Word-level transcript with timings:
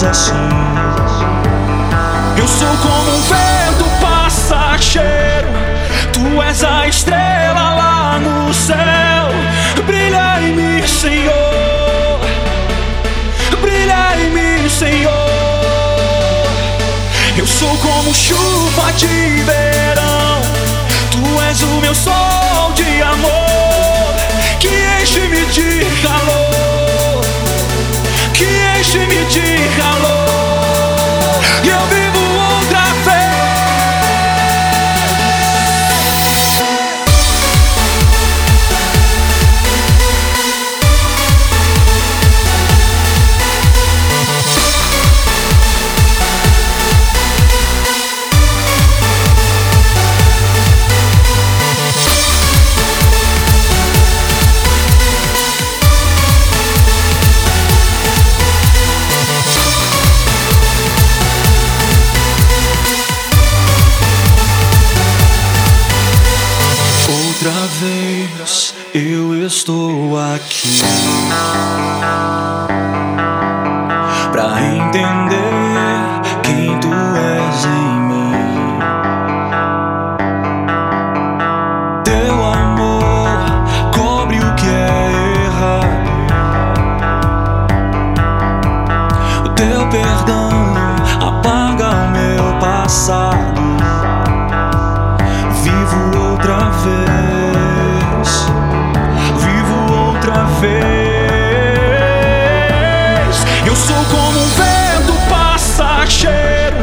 diz 0.00 0.04
assim: 0.04 0.32
Eu 2.36 2.48
sou 2.48 2.68
como 2.78 3.10
um 3.10 3.22
vento 3.22 3.84
passageiro, 4.00 5.48
tu 6.12 6.42
és 6.42 6.64
a 6.64 6.88
estrela 6.88 7.74
lá 7.74 8.18
no 8.18 8.52
céu. 8.54 8.76
Brilha 9.84 10.40
em 10.40 10.52
mim, 10.52 10.86
Senhor. 10.86 12.20
Brilha 13.60 14.16
em 14.18 14.30
mim, 14.30 14.68
Senhor. 14.70 15.10
Eu 17.36 17.46
sou 17.46 17.76
como 17.78 18.14
chuva 18.14 18.92
de 18.92 19.42
verão, 19.42 20.40
tu 21.10 21.42
és 21.42 21.62
o 21.62 21.80
meu 21.80 21.94
sol 21.94 22.72
de 22.74 23.02
amor 23.02 23.99
enche-me 29.30 29.56
de 29.56 29.68
calor. 29.76 30.19
Vez 67.80 68.74
eu 68.94 69.46
estou 69.46 70.18
aqui. 70.18 70.80
Pra 74.32 74.60
entender 74.62 75.49
sou 103.86 104.04
como 104.04 104.38
um 104.38 104.48
vento 104.48 105.14
passageiro, 105.28 106.76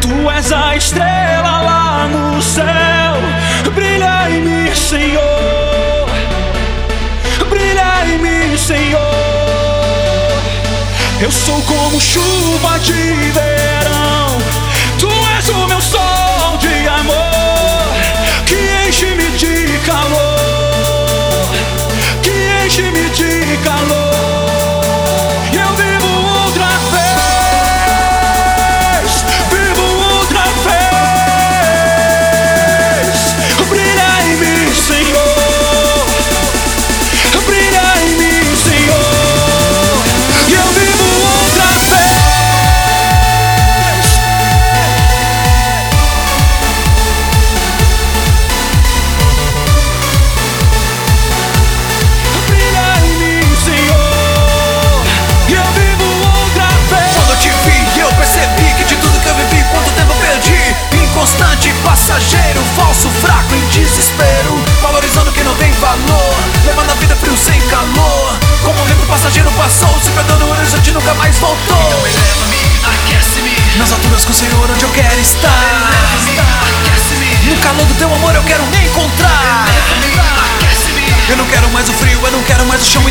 tu 0.00 0.30
és 0.30 0.50
a 0.50 0.74
estrela 0.74 1.60
lá 1.60 2.08
no 2.08 2.42
céu. 2.42 3.14
Brilha 3.74 4.30
em 4.30 4.40
mim, 4.40 4.74
Senhor. 4.74 6.08
Brilha 7.48 8.06
em 8.06 8.18
mim, 8.18 8.56
Senhor. 8.56 9.00
Eu 11.20 11.30
sou 11.30 11.60
como 11.62 12.00
chuva 12.00 12.78
de 12.78 12.92
verão, 12.92 13.59
passageiro, 62.10 62.60
falso, 62.74 63.08
fraco, 63.20 63.54
em 63.54 63.66
desespero. 63.68 64.64
Valorizando 64.82 65.30
quem 65.30 65.44
não 65.44 65.54
tem 65.54 65.70
valor, 65.74 66.34
levando 66.64 66.90
a 66.90 66.94
vida 66.94 67.14
frio 67.14 67.36
sem 67.36 67.60
calor. 67.68 68.38
Como 68.64 68.80
um 68.82 68.84
vento 68.84 69.06
passageiro 69.06 69.50
passou, 69.52 69.88
se 70.00 70.10
perdendo 70.10 70.44
o 70.44 70.50
horizonte 70.50 70.90
nunca 70.90 71.14
mais 71.14 71.38
voltou. 71.38 71.86
Então 71.86 72.06
eleva-me, 72.06 72.58
aquece-me. 72.82 73.78
Nas 73.78 73.92
alturas 73.92 74.24
com 74.24 74.32
o 74.32 74.34
Senhor, 74.34 74.70
onde 74.70 74.84
eu 74.84 74.90
quero 74.90 75.20
estar. 75.20 75.50
No 77.44 77.56
calor 77.56 77.86
do 77.86 77.94
teu 77.94 78.12
amor, 78.12 78.34
eu 78.34 78.42
quero 78.42 78.66
me 78.66 78.84
encontrar. 78.84 79.66
Eu 81.28 81.36
não 81.36 81.46
quero 81.46 81.70
mais 81.70 81.88
o 81.88 81.92
frio, 81.92 82.20
eu 82.24 82.32
não 82.32 82.42
quero 82.42 82.66
mais 82.66 82.82
o 82.82 82.84
chão, 82.84 83.08